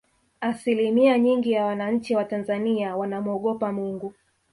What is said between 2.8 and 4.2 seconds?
wanamuogopa mungu